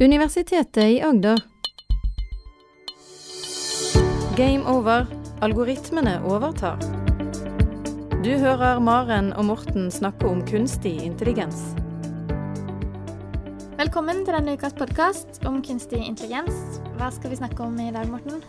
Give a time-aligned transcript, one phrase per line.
[0.00, 1.38] Universitetet i Agder.
[4.36, 5.06] Game over.
[5.40, 6.78] Algoritmene overtar.
[8.24, 11.62] Du hører Maren og Morten snakke om kunstig intelligens.
[13.78, 16.80] Velkommen til denne ukas podkast om kunstig intelligens.
[16.98, 18.42] Hva skal vi snakke om i dag, Morten?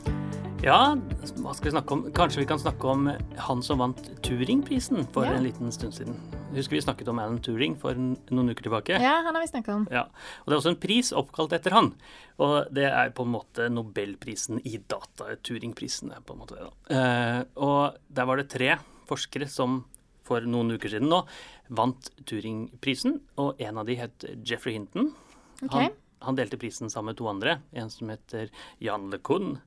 [0.66, 2.00] Ja, hva skal vi snakke om?
[2.16, 3.04] Kanskje vi kan snakke om
[3.38, 5.34] han som vant Turing-prisen for Ja.
[5.34, 6.16] en liten stund siden.
[6.56, 8.98] Husker vi snakket om Alan Turing for noen uker tilbake?
[9.00, 9.88] Ja, han har vi snakket om.
[9.92, 11.94] Ja, og Det er også en pris oppkalt etter han.
[12.40, 15.36] Og det er på en måte Nobelprisen i data.
[15.44, 16.66] Turing-prisen er på en måte det.
[16.90, 16.96] da.
[16.96, 19.86] Eh, og der var det tre forskere som
[20.24, 21.28] for noen uker siden nå
[21.70, 23.22] vant Turing-prisen.
[23.38, 25.14] Og en av de het Jeffrey Hinton.
[25.62, 25.84] Okay.
[25.84, 27.62] Han, han delte prisen sammen med to andre.
[27.74, 28.50] En som heter
[28.82, 29.60] Jan LeCun,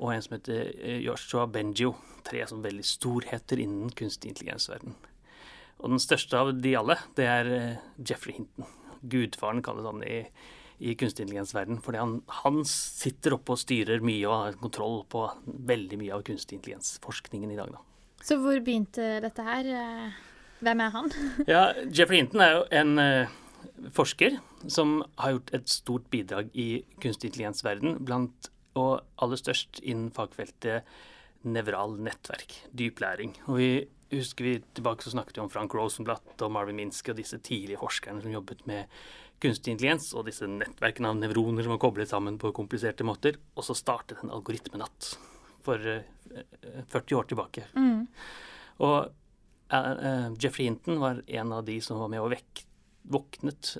[0.00, 1.94] og en som heter eh, Joshua Benjo.
[2.26, 4.96] Tre som veldig storheter innen kunstig intelligensverden.
[5.80, 8.68] Og den største av de alle, det er eh, Jeffrey Hinton.
[9.00, 10.22] Gudfaren kalles han i,
[10.84, 11.80] i kunstig intelligensverden.
[11.84, 15.26] Fordi han, han sitter oppe og styrer mye og har kontroll på
[15.70, 17.72] veldig mye av kunstig intelligensforskningen i dag.
[17.76, 17.84] Da.
[18.24, 19.72] Så hvor begynte dette her?
[19.80, 20.26] Eh,
[20.60, 21.12] Hvem er han?
[21.48, 23.04] Ja, Jeffrey Hinton er jo en
[23.96, 24.36] forsker
[24.68, 30.86] som har gjort et stort bidrag i kunstig intelligensverden, blant og aller størst innen fagfeltet
[31.48, 33.34] nevral nettverk, dyp læring.
[33.48, 33.70] Og vi
[34.10, 37.80] husker vi tilbake så snakket vi om Frank Rosenblatt og Marvin Minsky og disse tidlige
[37.80, 38.90] forskerne som jobbet med
[39.40, 43.38] kunstig intelligens og disse nettverkene av nevroner som var koblet sammen på kompliserte måter.
[43.56, 45.14] Og så startet en algoritmenatt
[45.64, 46.04] for eh,
[46.92, 47.64] 40 år tilbake.
[47.76, 48.04] Mm.
[48.84, 48.98] Og
[49.72, 52.66] eh, eh, Jeffrey Hinton var en av de som var med og vekk,
[53.10, 53.70] våknet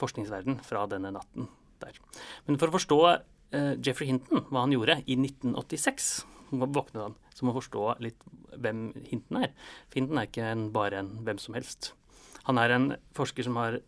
[0.00, 1.46] forskningsverden fra denne natten
[1.82, 1.98] der.
[2.46, 3.20] Men for å forstå eh,
[3.52, 6.12] Jeffrey Hinton, hva han gjorde i 1986,
[6.52, 8.22] våknet han, så må forstå litt
[8.52, 9.52] hvem Hinton er.
[9.88, 11.92] For Hinton er ikke en, bare en hvem som helst.
[12.48, 13.78] Han er en forsker som har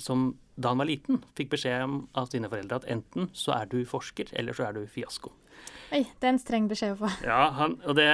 [0.00, 3.68] som da han var liten, fikk beskjed om av sine foreldre at enten så er
[3.70, 5.32] du forsker, eller så er du fiasko.
[5.90, 7.10] Oi, det er en streng beskjed å få.
[7.26, 8.10] Ja, han, og det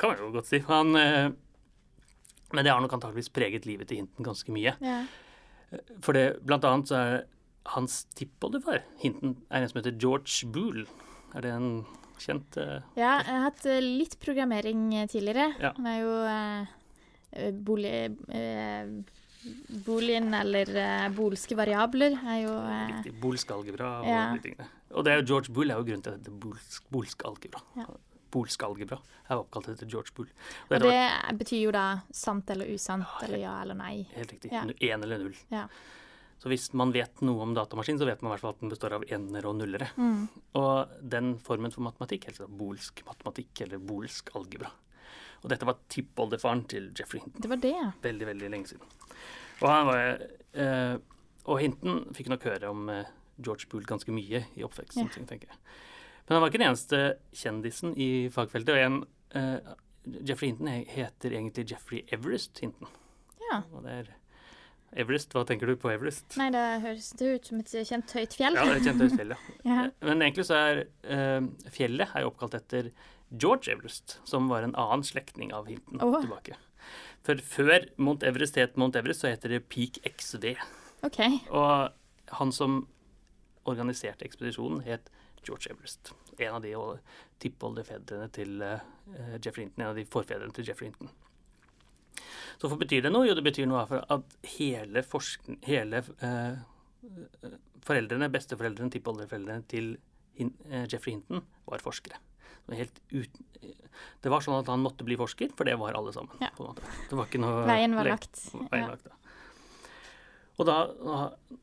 [0.00, 0.60] kan man jo godt si.
[0.68, 1.32] Han, eh,
[2.52, 4.76] men det har nok antakeligvis preget livet til Hinton ganske mye.
[4.84, 5.00] Ja.
[6.04, 7.16] For det, blant annet så er
[7.66, 10.86] hans tippoldefar, Hinten er en som heter George Boole.
[11.34, 11.84] Er det en
[12.20, 15.54] kjent uh, ja, jeg har hatt eh, litt programmering eh, tidligere.
[15.60, 15.70] Ja.
[15.76, 17.94] Det er jo eh, bolig...
[18.28, 19.16] Uh,
[19.86, 24.24] Boolean eller uh, bolske variabler er jo uh, riktig bolsk algebra og Ja.
[24.34, 24.66] de tingene.
[24.92, 27.62] Og det er jo George Boole er jo grunnen til at det bolsk, bolsk algebra.
[27.78, 27.86] Ja.
[28.36, 28.98] Bolsk algebra
[29.30, 30.28] er oppkalt etter George Boole.
[30.68, 34.06] Og Og det var betyr jo da sant eller usant, eller ja eller nei.
[34.12, 34.52] helt riktig.
[34.52, 34.66] Ja.
[34.66, 35.34] Én eller null.
[35.48, 35.64] Ja.
[36.40, 38.70] Så hvis man vet noe om datamaskin, så vet man i hvert fall at den
[38.72, 39.90] består av ener og nullere.
[40.00, 40.22] Mm.
[40.56, 44.70] Og den formen for matematikk, altså bolsk matematikk eller bolsk algebra.
[45.40, 47.44] Og dette var tippoldefaren til Jeffrey Hinton.
[47.44, 47.76] Det var det.
[48.04, 48.96] Veldig, veldig lenge siden.
[49.60, 50.24] Og, han var,
[50.64, 50.94] eh,
[51.44, 55.28] og Hinton fikk nok høre om eh, George Boole ganske mye i oppveksten, yeah.
[55.28, 55.60] tenker jeg.
[56.24, 57.02] Men han var ikke den eneste
[57.36, 58.72] kjendisen i fagfeltet.
[58.76, 58.98] Og en,
[59.36, 59.74] eh,
[60.24, 62.88] Jeffrey Hinton heter egentlig Jeffrey Everest Hinton.
[63.50, 63.60] ja.
[63.74, 64.10] Og det er
[64.98, 66.34] Everest, hva tenker du på Everest?
[66.40, 68.58] Nei, det høres det ut som et kjent høyt fjell.
[68.58, 69.54] Ja, et kjent høyt fjell, ja.
[69.70, 69.84] Ja.
[70.02, 72.90] Men egentlig så er uh, fjellet er oppkalt etter
[73.30, 76.18] George Everest, som var en annen slektning av Hinton oh.
[76.18, 76.58] tilbake.
[77.26, 80.56] For før Mount Everest het Mount Everest, så heter det Peak XV.
[81.06, 81.20] OK.
[81.54, 82.82] Og han som
[83.70, 85.10] organiserte ekspedisjonen, het
[85.46, 86.12] George Everest.
[86.40, 86.74] En av de
[87.40, 88.80] tippoldefedrene til uh,
[89.38, 89.84] Jeffrey Hinton.
[89.84, 91.12] En av de forfedrene til Jeffrey Hinton.
[92.56, 93.28] Så hvorfor betyr det noe?
[93.28, 95.04] Jo, det betyr noe for at hele,
[95.66, 96.62] hele eh,
[97.86, 99.94] foreldrene, besteforeldrene, tippoldeforeldrene til
[100.40, 102.20] Hin eh, Jeffrey Hinton var forskere.
[102.70, 106.36] Det var sånn at han måtte bli forsker, for det var alle sammen.
[106.42, 106.52] Ja.
[106.54, 108.44] Det var ikke noe Veien var lagt.
[108.54, 108.92] Veien Ja.
[108.92, 109.16] lagt, da.
[110.60, 111.20] Og da, da,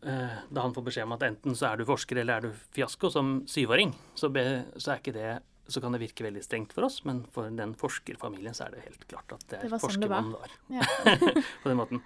[0.09, 2.61] eh, da han får beskjed om at enten så er du forsker eller er du
[2.73, 5.35] fiasko som syvåring, så, be, så, er ikke det,
[5.67, 8.85] så kan det virke veldig strengt for oss, men for den forskerfamilien så er det
[8.85, 10.23] helt klart at det Det er var sånn det var.
[10.23, 10.57] forskermann var.
[10.71, 11.41] Ja.
[11.63, 12.01] på den måten.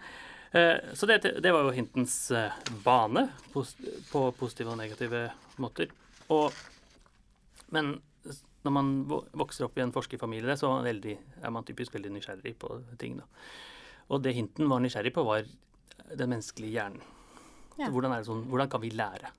[0.51, 2.51] Eh, Så det, det var jo hintens eh,
[2.83, 3.77] bane pos-
[4.11, 5.27] på positive og negative
[5.61, 5.93] måter.
[6.33, 6.51] Og,
[7.71, 7.99] men
[8.65, 12.11] når man vokser opp i en forskerfamilie, så er man, veldig, er man typisk veldig
[12.17, 13.15] nysgjerrig på ting.
[13.17, 13.25] Da.
[14.13, 15.45] Og det hinten var nysgjerrig på, var
[16.11, 17.01] den menneskelige hjernen.
[17.79, 17.87] Ja.
[17.89, 19.29] Hvordan, sånn, hvordan kan vi lære?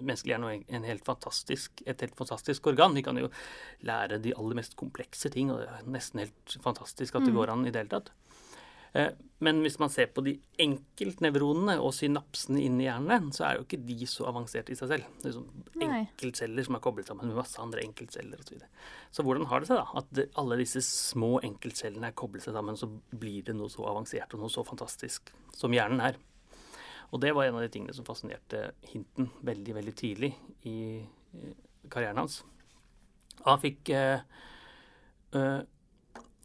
[0.00, 2.94] Menneskelig hjerne er en helt fantastisk, et helt fantastisk organ.
[2.94, 3.28] Vi kan jo
[3.82, 7.36] lære de aller mest komplekse ting, og det er nesten helt fantastisk at det Mm.
[7.40, 8.10] går an i det hele tatt.
[8.94, 9.10] Eh,
[9.40, 13.80] Men hvis man ser på de enkeltnevronene og synapsene inni hjernen, så er jo ikke
[13.84, 15.04] de så avanserte i seg selv.
[15.20, 15.50] Det er sånn
[15.84, 18.46] enkeltceller som er koblet sammen med masse andre enkeltceller osv.
[18.46, 18.68] Så, videre.
[19.12, 19.86] så hvordan har det seg da?
[20.00, 22.88] At det, alle disse små enkeltcellene er koblet seg sammen, så
[23.18, 26.16] blir det noe så avansert og noe så fantastisk som hjernen er.
[27.14, 30.32] Og det var en av de tingene som fascinerte Hinton veldig, veldig tidlig
[30.66, 31.04] i,
[31.92, 32.40] karrieren hans.
[33.44, 35.60] Han fikk øh,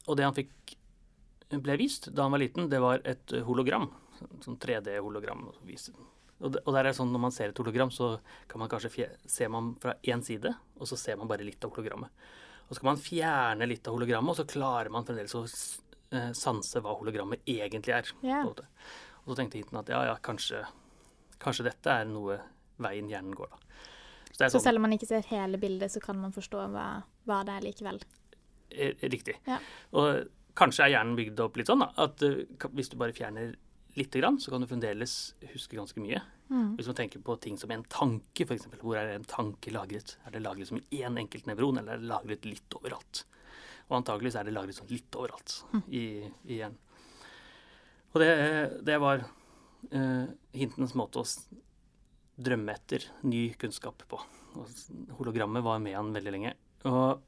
[0.06, 0.76] Og det han fikk
[1.50, 3.88] ble vist da han var liten, det var et hologram.
[4.44, 5.48] Sånn 3D-hologram.
[5.50, 8.12] Og, og der er sånn Når man ser et hologram, så
[8.52, 11.74] kan man kanskje ser man fra én side, og så ser man bare litt av
[11.74, 12.14] hologrammet.
[12.68, 16.32] Og så kan man fjerne litt av hologrammet, og så klarer man fremdeles å eh,
[16.38, 18.12] sanse hva hologrammet egentlig er.
[18.22, 18.44] Ja.
[19.30, 20.64] Og så tenkte Hinton at ja, ja, kanskje,
[21.38, 22.40] kanskje dette er noe
[22.82, 23.60] veien hjernen går, da.
[24.30, 26.34] Så det er Så sånn, selv om man ikke ser hele bildet, så kan man
[26.34, 26.88] forstå hva,
[27.30, 28.02] hva det er likevel.
[28.72, 29.36] eh, riktig.
[29.46, 29.60] Ja.
[30.00, 33.54] Og kanskje er hjernen bygd opp litt sånn da, at uh, hvis du bare fjerner
[34.00, 35.16] lite grann, så kan du fremdeles
[35.54, 36.22] huske ganske mye.
[36.50, 36.74] Mm.
[36.80, 38.66] Hvis man tenker på ting som en tanke, f.eks.
[38.82, 40.16] Hvor er en tanke lagret?
[40.26, 43.26] Er det lagret som i én enkelt nevron, eller er det lagret litt overalt?
[43.90, 46.06] Og antakeligvis er det lagret sånn litt overalt i,
[46.50, 46.78] i hjernen.
[48.14, 48.30] Og det,
[48.88, 50.26] det var uh,
[50.56, 51.28] Hintens måte å
[52.40, 54.20] drømme etter ny kunnskap på.
[54.58, 54.70] Og
[55.20, 56.54] hologrammet var med han veldig lenge.
[56.88, 57.20] Og,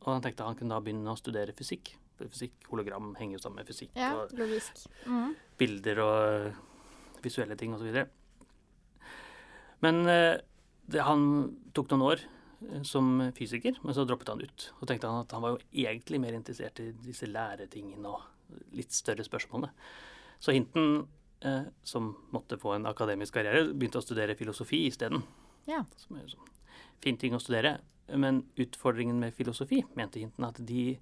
[0.00, 1.92] og han tenkte han kunne da begynne å studere fysikk.
[2.18, 3.92] For fysikk, hologram henger jo sammen med fysikk.
[3.98, 4.84] Ja, og logisk.
[5.08, 5.34] Mm.
[5.60, 8.02] bilder og visuelle ting osv.
[9.84, 10.36] Men eh,
[10.90, 11.24] det, han
[11.76, 14.68] tok noen år eh, som fysiker, men så droppet han ut.
[14.78, 18.94] Og tenkte han at han var jo egentlig mer interessert i disse læretingene og litt
[18.96, 19.72] større spørsmålene.
[20.40, 21.08] Så Hinton,
[21.44, 25.22] eh, som måtte få en akademisk karriere, begynte å studere filosofi isteden.
[25.68, 25.84] Ja.
[26.00, 26.50] Som er en sånn
[27.04, 27.78] fin ting å studere.
[28.10, 30.96] Men utfordringen med filosofi, mente Hinton, at de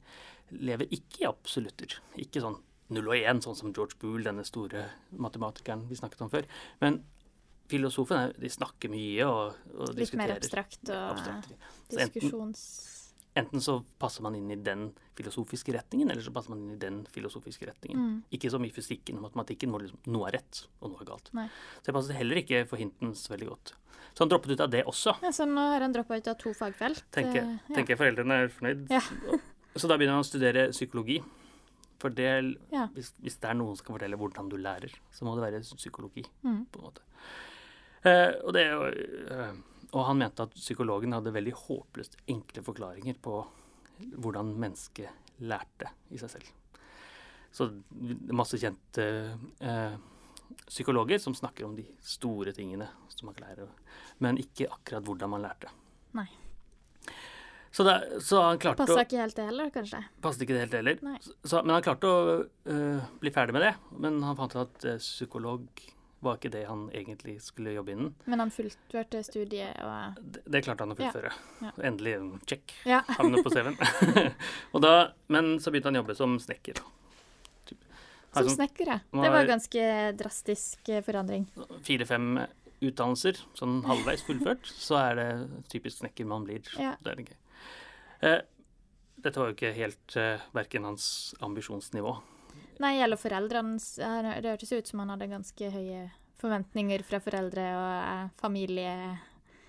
[0.51, 1.99] lever ikke i absolutter.
[2.21, 2.59] Ikke sånn
[2.93, 4.87] null og én, sånn som George Boole, denne store
[5.17, 6.49] matematikeren vi snakket om før.
[6.83, 7.03] Men
[7.69, 11.53] filosofene de snakker mye og, og Litt mer abstrakt og Abstrakt.
[11.93, 12.65] Diskusjons...
[13.41, 14.89] enten så passer man inn i den
[15.19, 17.99] filosofiske retningen, eller så passer man inn i den filosofiske retningen.
[17.99, 18.17] Mm.
[18.37, 21.31] Ikke som i fysikken og matematikken, hvor liksom noe er rett og noe er galt.
[21.39, 21.49] Nei.
[21.81, 23.75] Så jeg passet heller ikke for Hintons veldig godt.
[24.13, 25.15] Så han droppet ut av det også.
[25.23, 27.05] Ja, så nå har han droppa ut av to fagfelt.
[27.15, 27.75] Tenker, ja.
[27.77, 28.89] tenker foreldrene er fornøyd.
[28.91, 29.03] Ja.
[29.79, 31.21] Så da begynner han å studere psykologi.
[31.99, 32.31] For det,
[32.71, 32.87] Ja.
[32.95, 35.63] hvis, hvis det er noen som kan fortelle hvordan du lærer, så må det være
[35.77, 36.25] psykologi.
[36.43, 36.67] Mm.
[36.71, 37.03] på en måte.
[38.07, 38.85] Eh, og, det, er jo,
[39.35, 39.55] eh,
[39.93, 43.41] og han mente at psykologen hadde veldig håpløst enkle forklaringer på
[44.21, 46.51] hvordan mennesket lærte i seg selv.
[47.55, 47.71] Så
[48.37, 49.05] masse kjente
[49.65, 49.95] eh,
[50.67, 53.71] psykologer som snakker om de store tingene som man lærer,
[54.23, 55.73] men ikke akkurat hvordan man lærte.
[56.19, 56.29] Nei.
[57.71, 60.01] Så, det, så han klarte Passa ikke helt det heller, kanskje.
[60.25, 61.19] Passet ikke det helt heller.
[61.45, 62.23] Så, men han klarte å
[62.73, 63.75] øh, bli ferdig med det.
[64.01, 65.83] Men han fant ut at øh, psykolog
[66.21, 68.15] var ikke det han egentlig skulle jobbe innen.
[68.27, 71.11] Men han fullførte studiet og Det, det klarte han å Ja.
[71.13, 71.33] fullføre.
[71.63, 71.73] Ja.
[71.91, 72.75] Endelig en check.
[72.85, 73.01] Ja.
[73.19, 73.79] Havnet på CV-en.
[75.29, 76.81] Men så begynte han å jobbe som snekker.
[77.69, 77.79] Som,
[78.35, 78.99] Som sånn snekker, ja.
[79.13, 79.85] Det var var ganske
[80.19, 81.47] drastisk eh, forandring.
[81.87, 82.41] Fire-fem
[82.85, 85.29] utdannelser, sånn halvveis fullført, så er det
[85.73, 86.63] typisk snekker man blir.
[86.79, 86.97] Ja.
[87.03, 87.39] Det er det gøy.
[88.29, 88.41] Eh,
[89.19, 92.13] dette var jo ikke helt eh, verken hans ambisjonsnivå
[92.79, 96.03] Nei, gjelder foreldrene eh, Det hørtes ut som han hadde ganske høye
[96.39, 98.93] forventninger fra foreldre og familie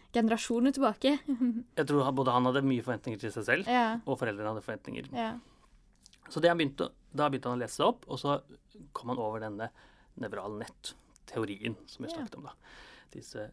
[0.10, 1.12] familiegenerasjoner tilbake.
[1.80, 4.00] Jeg tror både han hadde mye forventninger til seg selv, ja.
[4.06, 5.10] og foreldrene hadde forventninger.
[5.14, 5.32] ja.
[6.30, 8.36] Så det han begynte, da begynte han å lese opp, og så
[8.94, 9.72] kom han over denne
[10.22, 12.18] nevralnett-teorien som vi Ja.
[12.20, 12.44] snakket om.
[12.44, 12.54] da.
[13.12, 13.48] Disse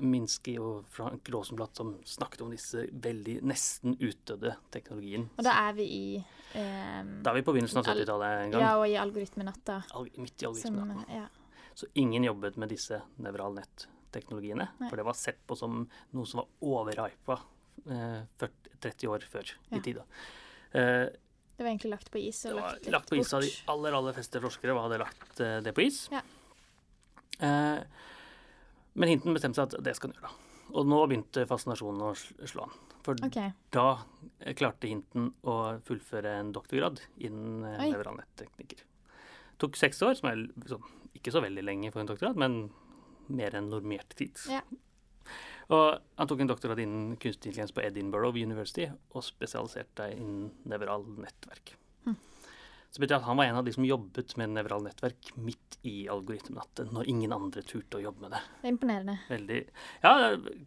[0.00, 5.26] Minsky og Frank Rosenblatt som snakket om disse veldig nesten utdødde teknologien.
[5.36, 8.62] Og da er vi i eh, Da er vi på begynnelsen av 70-tallet en gang.
[8.64, 9.82] Ja, og i algoritmenatta.
[9.98, 11.12] Al- Midt i algoritmenatta.
[11.12, 11.26] ja.
[11.74, 14.66] Så ingen jobbet med disse nevralnett-teknologiene.
[14.90, 17.38] For det var sett på som noe som var overhypa
[17.88, 19.76] eh, 40, 30 år før Ja.
[19.78, 19.96] i tid.
[20.72, 21.06] Eh,
[21.56, 22.44] Det var egentlig lagt på is.
[22.46, 25.60] Og lagt, litt lagt på is av de aller aller fleste forskere hadde lagt eh,
[25.64, 26.08] det på is.
[26.12, 26.20] Ja.
[27.40, 27.82] Eh,
[28.94, 30.30] men Hinton bestemte seg at det skal han gjøre.
[30.30, 30.48] da.
[30.72, 32.78] Og nå begynte fascinasjonen å slå han.
[33.02, 33.50] For okay.
[33.74, 33.86] da
[34.38, 35.56] eh, klarte Hinton å
[35.86, 37.90] fullføre en doktorgrad innen eh, Oi.
[37.96, 38.84] nevralnetteknikker.
[39.62, 40.86] Tok seks år, som er sånn,
[41.18, 42.62] ikke så veldig lenge for en doktorgrad, men
[43.32, 44.38] mer enn normert tid.
[44.50, 44.62] Ja.
[45.72, 45.86] Og
[46.18, 51.10] han tok en doktorgrad innen kunstig intelligens på Edinburgh University og spesialiserte seg innen nevralt
[51.22, 51.76] nettverk.
[52.92, 55.94] Så betyr at han var en av de som jobbet med nevrale nettverk midt i
[56.12, 58.40] algoritmenatten, når ingen andre turte å jobbe med det.
[58.60, 59.14] Det er imponerende.
[59.30, 59.60] Veldig,
[60.02, 60.12] ja,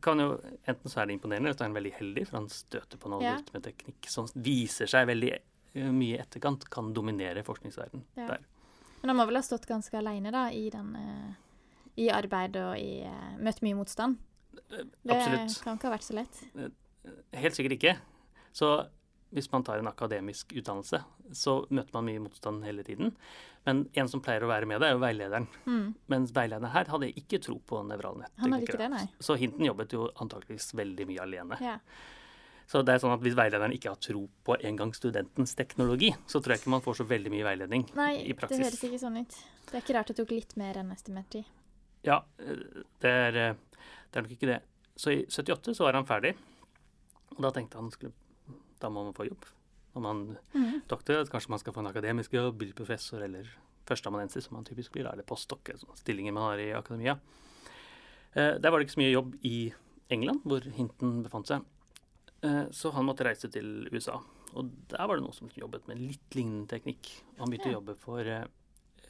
[0.02, 0.32] kan jo,
[0.66, 3.12] Enten så er det imponerende, eller så er han veldig heldig, for han støter på
[3.12, 8.08] en algoritmeteknikk som viser seg veldig eh, mye i etterkant kan dominere forskningsverdenen.
[8.18, 8.32] Ja.
[8.34, 8.50] Der.
[9.04, 13.04] Men han må vel ha stått ganske alene i, den, eh, i arbeid og i
[13.06, 14.18] eh, møtt mye motstand.
[14.66, 15.60] Det Absolutt.
[15.62, 16.46] kan ikke ha vært så lett.
[17.38, 17.98] Helt sikkert ikke.
[18.56, 18.74] Så
[19.36, 21.02] hvis man tar en akademisk utdannelse,
[21.36, 23.12] så møter man mye motstand hele tiden.
[23.68, 25.48] Men en som pleier å være med det, er jo veilederen.
[25.66, 25.88] Mm.
[26.14, 28.36] Mens veilederen her hadde ikke tro på nevrale nett.
[28.40, 29.06] Han hadde ikke det, nei.
[29.20, 31.60] Så Hinton jobbet jo antakeligvis veldig mye alene.
[31.64, 31.80] Ja.
[32.66, 36.42] Så det er sånn at hvis veilederen ikke har tro på engang studentens teknologi, så
[36.42, 39.20] tror jeg ikke man får så veldig mye veiledning Nei, i det høres ikke sånn
[39.22, 39.38] ut.
[39.68, 41.52] Det er ikke rart det tok litt mer enn estimert tid.
[42.06, 44.60] Ja, det er, eh, det er nok ikke det.
[44.98, 46.34] Så i 78 så var han ferdig,
[47.36, 48.16] og da tenkte han skulle,
[48.86, 49.48] da må man få jobb.
[49.96, 50.24] Når man
[50.54, 50.82] mm.
[50.92, 53.48] doktor, kanskje man skal få en akademisk jobb, bli professor eller
[53.88, 57.18] førsteamanuensis, som man typisk blir, eller postdokke, sånne stillinger man har i akademia.
[58.34, 59.58] Eh, der var det ikke så mye jobb i
[60.12, 61.66] England, hvor Hinton befant seg.
[62.46, 64.20] Eh, så han måtte reise til USA.
[64.56, 67.10] Og der var det noen som jobbet med litt lignende teknikk.
[67.40, 67.76] Han begynte Ja.
[67.76, 68.46] å jobbe for, eh,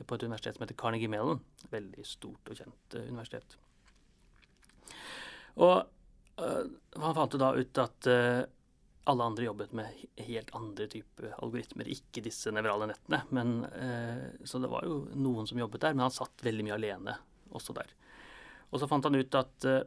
[0.05, 1.41] på et universitet som heter Carnegie Mellon.
[1.72, 3.58] Veldig stort og kjent eh, universitet.
[5.58, 5.88] Og
[6.38, 8.46] øh, han fant jo da ut at øh,
[9.07, 9.85] alle andre jobbet med
[10.25, 13.21] helt andre typer algoritmer, ikke disse nevrale nettene.
[13.31, 16.77] Men, eh, så det var jo noen som jobbet der, men han satt veldig mye
[16.79, 17.17] alene
[17.53, 17.91] også der.
[18.74, 19.83] Og så fant han ut at eh,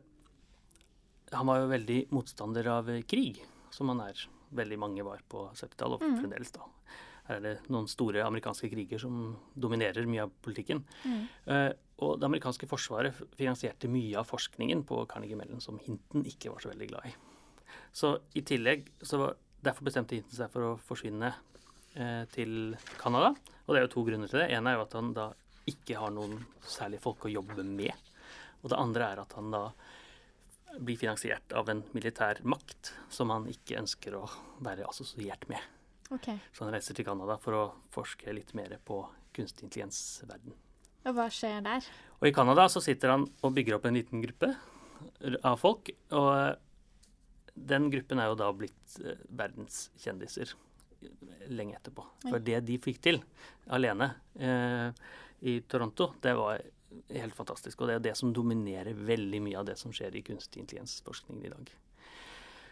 [1.33, 3.43] han var jo veldig motstander av krig,
[3.75, 4.15] som han er.
[4.55, 6.21] Veldig mange var på 70-tallet, og Mhm.
[6.23, 6.61] fremdeles da.
[7.29, 10.83] Her er det noen store amerikanske kriger som dominerer mye av politikken.
[11.05, 11.29] Mm.
[11.47, 16.49] Eh, og det amerikanske forsvaret finansierte mye av forskningen på Carnegie Mellon som Hinton ikke
[16.51, 17.13] var så veldig glad i.
[17.93, 21.33] Så i tillegg så var, Derfor bestemte Hinton seg for å forsvinne
[21.99, 23.33] eh, til Canada.
[23.67, 24.53] Og det er jo to grunner til det.
[24.55, 25.25] En er jo at han da
[25.69, 27.91] ikke har noen særlig folk å jobbe med.
[28.63, 29.65] Og det andre er at han da
[30.79, 34.23] blir finansiert av en militær makt som han ikke ønsker å
[34.65, 35.59] være assosiert med.
[36.15, 36.39] Okay.
[36.55, 39.03] Så han reiser til Canada for å forske litt mer på
[39.37, 40.55] kunstig intelligens-verden.
[41.09, 41.87] Og hva skjer der?
[42.19, 44.55] Og i Canada så sitter han og bygger opp en liten gruppe
[45.47, 45.91] av folk.
[46.15, 46.31] Og
[47.67, 50.55] den gruppen er jo da blitt eh, verdenskjendiser
[51.55, 52.05] lenge etterpå.
[52.25, 53.21] For det de fikk til
[53.75, 54.91] alene eh,
[55.47, 56.63] i Toronto, det var
[57.15, 57.81] helt fantastisk.
[57.81, 61.47] Og det er det som dominerer veldig mye av det som skjer i kunstig intelligens-forskningen
[61.47, 61.71] i dag.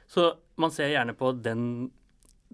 [0.06, 0.28] Så
[0.60, 1.88] man ser gjerne på den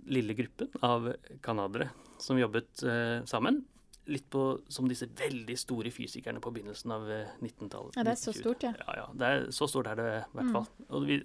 [0.08, 1.10] lille gruppen av
[1.44, 1.90] canadere
[2.22, 3.62] som jobbet eh, sammen.
[4.10, 7.94] Litt på, som disse veldig store fysikerne på begynnelsen av eh, 1900-tallet.
[7.94, 8.72] Ja, det er så stort, ja.
[8.80, 9.04] Ja, ja.
[9.14, 10.88] Det er, så stort er det i hvert Mm.
[10.96, 11.16] Og vi,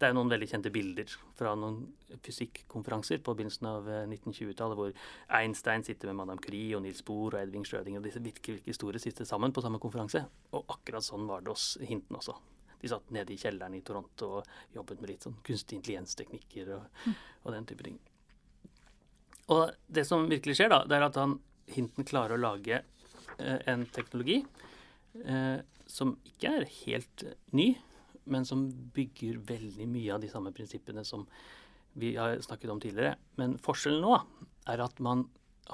[0.00, 1.82] det er noen veldig kjente bilder fra noen
[2.24, 4.96] fysikkonferanser på begynnelsen av eh, 1920-tallet, hvor
[5.38, 8.74] Einstein sitter med Madame Curie og Nils Bohr og Edvin Schrødinger, og disse virkelig, virke
[8.76, 10.24] store sitter sammen på samme konferanse.
[10.56, 12.38] Og akkurat sånn var det hos Hinten også.
[12.80, 17.06] De satt nede i kjelleren i Toronto og jobbet med litt sånn kunstig intelligens-teknikker og,
[17.44, 18.00] og den type ting.
[19.54, 21.38] Og det som virkelig skjer, da, det er at han,
[21.72, 24.40] Hinton klarer å lage eh, en teknologi
[25.24, 27.74] eh, som ikke er helt ny,
[28.24, 31.26] men som bygger veldig mye av de samme prinsippene som
[31.94, 33.16] vi har snakket om tidligere.
[33.38, 34.16] Men forskjellen nå
[34.72, 35.26] er at man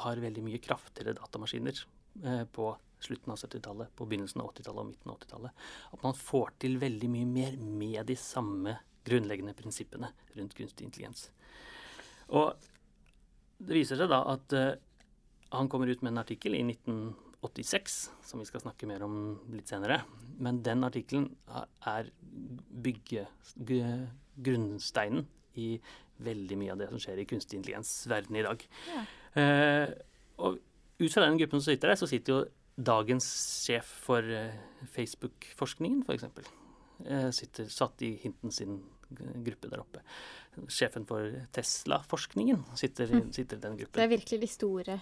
[0.04, 1.82] har veldig mye kraftigere datamaskiner
[2.24, 2.70] eh, på
[3.00, 5.66] slutten av 70-tallet, på begynnelsen av 80-tallet og midten av 80-tallet.
[5.96, 8.76] At man får til veldig mye mer med de samme
[9.08, 11.30] grunnleggende prinsippene rundt kunstig intelligens.
[12.36, 12.52] Og
[13.60, 14.54] det viser seg da at
[15.52, 19.14] han kommer ut med en artikkel i 1986, som vi skal snakke mer om
[19.54, 20.02] litt senere.
[20.38, 21.30] Men den artikkelen
[21.86, 22.10] er
[22.84, 23.26] bygge,
[24.40, 25.26] grunnsteinen
[25.58, 25.74] i
[26.20, 28.64] veldig mye av det som skjer i kunstig intelligens-verden i dag.
[28.92, 29.02] Ja.
[29.40, 29.92] Eh,
[30.40, 30.58] og
[31.00, 32.40] ut fra den gruppen som sitter der, så sitter jo
[32.80, 33.26] dagens
[33.66, 34.54] sjef for eh,
[34.94, 36.28] Facebook-forskningen, f.eks.
[37.08, 38.78] Eh, sitter satt i Hinten sin
[39.10, 40.04] gruppe der oppe.
[40.70, 45.00] Sjefen for Tesla-forskningen sitter, i- sitter i den Det er virkelig de store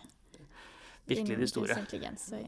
[1.09, 1.75] Virkelig de store.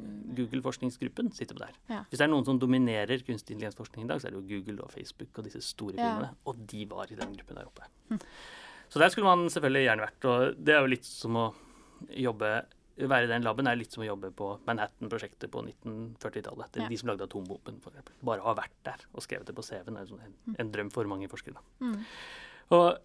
[0.01, 1.75] innen- Google-forskningsgruppen sitter på der.
[1.89, 2.03] Ja.
[2.11, 4.83] Hvis det er noen som dominerer kunstig intelligensforskning i dag, så er det jo Google
[4.85, 6.31] og Facebook og disse store Ja.
[6.47, 7.83] Og de var i den gruppen der oppe.
[8.91, 10.25] Så der skulle man selvfølgelig gjerne vært.
[10.25, 11.55] Og det er jo litt som å
[12.11, 12.67] jobbe
[13.01, 16.77] være i den laben er litt som å jobbe på Manhattan-prosjektet på 1940-tallet.
[16.77, 16.89] Er Ja.
[16.89, 18.13] De som lagde atombomben, eksempel.
[18.23, 20.91] Bare å ha vært der og skrevet det på CV-en er sånn en, en drøm
[20.93, 21.57] for mange forskere.
[21.81, 22.05] Mm.
[22.73, 22.99] Og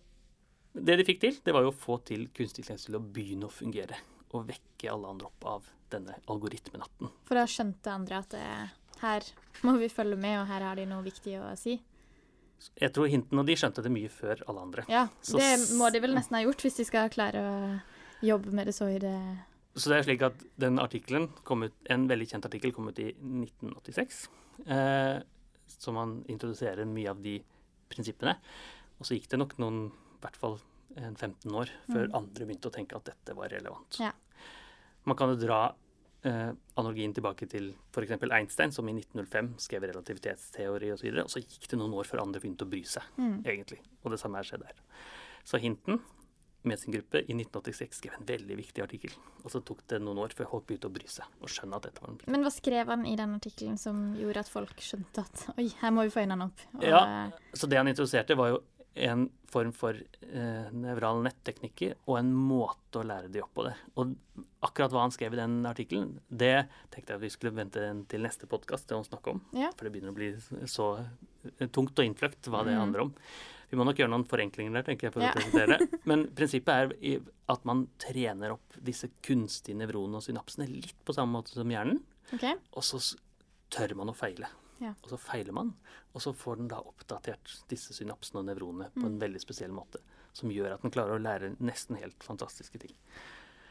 [0.75, 3.45] det de fikk til, det var jo å få til kunstig intelligens til å begynne
[3.47, 3.95] å fungere.
[4.35, 7.11] Og vekke alle andre opp av denne algoritmenatten.
[7.29, 8.45] For da skjønte andre at det,
[9.01, 9.27] her
[9.63, 11.77] må vi følge med, og her har de noe viktig å si.
[12.81, 14.85] Jeg tror hintene og de skjønte det mye før alle andre.
[14.89, 17.57] Ja, Så det må de vel nesten ha gjort hvis de skal klare å
[18.25, 19.13] jobbe med det så i det
[19.75, 22.99] Så det er slik at den artikkelen kom ut, en veldig kjent artikkel kom ut
[23.03, 24.21] i 1986.
[24.71, 25.19] Eh,
[25.67, 27.37] så man introduserer mye av de
[27.91, 28.37] prinsippene.
[28.99, 30.57] Og så gikk det nok noen, i hvert fall
[30.95, 32.15] en 15 år, før Mm.
[32.15, 33.99] andre begynte å tenke at dette var relevant.
[33.99, 34.13] Ja.
[35.05, 35.59] Man kan jo dra
[36.25, 38.15] eh, analogien tilbake til f.eks.
[38.31, 41.11] Einstein, som i 1905 skrev relativitetsteori osv.
[41.11, 43.43] Og, så og så gikk det noen år før andre begynte å bry seg, Mm.
[43.45, 43.79] egentlig.
[44.03, 44.73] Og det samme har skjedd her.
[45.45, 46.01] Så Hinton
[46.65, 49.11] med sin gruppe i 1986 skrev en veldig viktig artikkel.
[49.43, 51.83] Og så tok det noen år før folk begynte å bry seg og skjønne at
[51.85, 52.31] dette var en plikt.
[52.33, 55.93] Men hva skrev han i den artikkelen som gjorde at folk skjønte at oi, her
[55.93, 56.63] må vi få øynene opp?
[56.79, 57.03] Og, Ja,
[57.53, 58.63] så det han introduserte, var jo
[58.95, 63.73] en form for eh, nevrale netteknikker og en måte å lære de opp på det.
[63.99, 64.13] Og
[64.65, 68.23] akkurat hva han skrev i den artikkelen, det tenkte jeg at vi skulle vente til
[68.25, 69.41] neste podkast til å snakke om.
[69.55, 69.69] Ja.
[69.75, 70.31] For det begynner å bli
[70.71, 72.79] så eh, tungt og innfløkt hva det Mhm.
[72.85, 73.13] handler om.
[73.69, 75.31] Vi må nok gjøre noen forenklinger der, tenker jeg, for Ja.
[75.31, 75.79] å presentere.
[76.05, 81.33] Men prinsippet er at man trener opp disse kunstige nevronene og synapsene litt på samme
[81.41, 81.99] måte som hjernen.
[82.33, 82.55] Okay.
[82.73, 82.99] Og så
[83.75, 84.47] tør man å feile.
[84.83, 84.91] Ja.
[85.03, 85.69] Og så feiler man,
[86.15, 89.13] og så får den da oppdatert disse synapsene og nevronene på Mm.
[89.13, 90.01] en veldig spesiell måte.
[90.35, 92.91] Som gjør at den klarer å lære nesten helt fantastiske ting.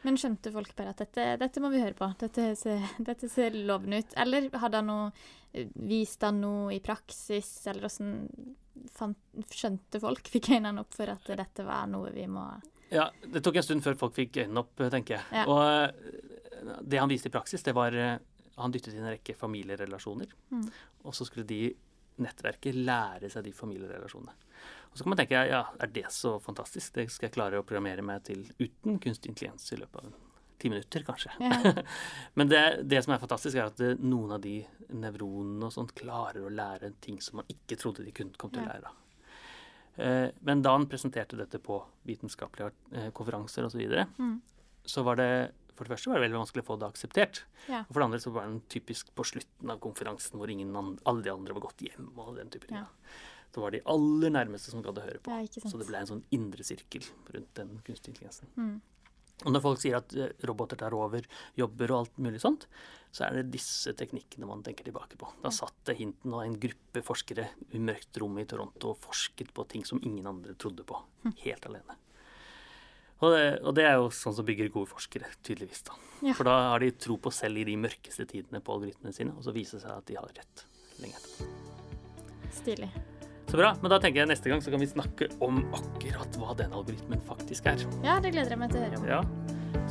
[0.05, 3.51] Men skjønte folk bare at dette, dette må vi høre på, dette ser, dette ser
[3.51, 4.13] lovende ut?
[4.21, 5.11] Eller hadde han noe,
[5.75, 8.27] vist han noe i praksis, eller åssen
[9.49, 12.45] skjønte folk, fikk øynene opp for at dette var noe vi må
[12.93, 15.25] Ja, Det tok en stund før folk fikk øynene opp, tenker jeg.
[15.33, 15.45] Ja.
[15.49, 18.17] Og eh, det han viste i praksis, det var eh,
[18.57, 20.31] Han dyttet inn en rekke familierelasjoner.
[20.51, 20.67] Mm.
[21.03, 21.73] Og så skulle de
[22.23, 24.35] nettverket lære seg de familierelasjonene.
[24.91, 26.93] Og så kan man tenke ja, er det så fantastisk?
[26.95, 30.13] Det skal jeg klare å programmere meg til uten kunstig intelligens i løpet av
[30.63, 31.33] ti minutter, kanskje.
[31.43, 31.83] Ja.
[32.39, 34.61] Men det, det som er fantastisk, er at det, noen av de
[34.95, 38.63] nevronene og sånt klarer å lære ting som man ikke trodde de kunne komme til
[38.63, 38.93] å lære.
[39.97, 44.39] Eh, Men da han presenterte dette på vitenskapelige eh, konferanser osv., så, videre, Mm.
[44.87, 45.29] så var det
[45.75, 47.43] for det første var det veldig vanskelig å få det akseptert.
[47.67, 47.83] Ja.
[47.83, 50.95] Og for det andre så var den typisk på slutten av konferansen hvor ingen an
[51.03, 52.09] alle de andre var gått hjem.
[52.15, 52.79] og den type ting.
[52.81, 52.87] Ja.
[53.55, 55.31] Så var de aller nærmeste som gadd å høre på.
[55.31, 55.69] Ja.
[55.69, 58.51] Så det ble en sånn indre sirkel rundt den kunstige intelligensen.
[58.59, 58.75] Mm.
[59.43, 61.25] Og når folk sier at eh, roboter tar over
[61.59, 62.69] jobber og alt mulig sånt,
[63.15, 65.27] så er det disse teknikkene man tenker tilbake på.
[65.43, 69.51] Da satt det hinten og en gruppe forskere i mørkt rom i Toronto og forsket
[69.55, 70.99] på ting som ingen andre trodde på.
[71.43, 71.99] Helt alene.
[73.23, 75.81] Og det, og det er jo sånn som bygger gode forskere, tydeligvis.
[75.87, 75.93] da.
[76.25, 76.33] Ja.
[76.35, 79.41] For da har de tro på selv i de mørkeste tidene på algoritmene sine, og
[79.45, 80.55] så viser det seg at de har rett
[81.01, 81.43] lenge etterpå.
[82.55, 82.89] Stilig.
[83.45, 83.69] Så bra.
[83.81, 87.21] Men da tenker jeg neste gang så kan vi snakke om akkurat hva den algoritmen
[87.27, 87.77] faktisk er.
[88.03, 89.05] Ja, det gleder jeg meg til å høre om.
[89.07, 89.21] Ja,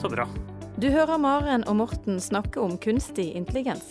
[0.00, 0.24] så bra.
[0.80, 3.87] Du hører Maren og Morten snakke om kunstig intelligens.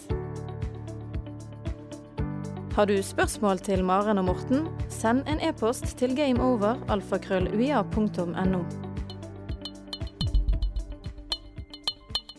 [2.75, 8.61] Har du spørsmål til Maren og Morten, send en e-post til gameover.alfakrølluia.no.